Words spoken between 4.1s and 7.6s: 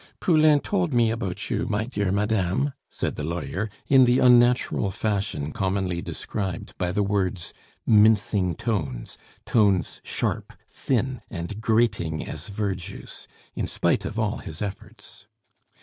unnatural fashion commonly described by the words